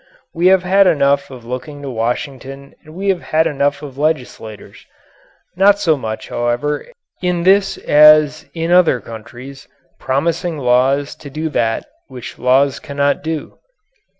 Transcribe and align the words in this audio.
We 0.33 0.47
have 0.47 0.63
had 0.63 0.87
enough 0.87 1.29
of 1.29 1.45
looking 1.45 1.83
to 1.83 1.89
Washington 1.91 2.73
and 2.83 2.95
we 2.95 3.09
have 3.09 3.21
had 3.21 3.45
enough 3.45 3.83
of 3.83 3.99
legislators 3.99 4.87
not 5.55 5.77
so 5.77 5.95
much, 5.95 6.29
however, 6.29 6.87
in 7.21 7.43
this 7.43 7.77
as 7.77 8.49
in 8.55 8.71
other 8.71 8.99
countries 8.99 9.67
promising 9.99 10.57
laws 10.57 11.13
to 11.17 11.29
do 11.29 11.49
that 11.49 11.85
which 12.07 12.39
laws 12.39 12.79
cannot 12.79 13.21
do. 13.21 13.59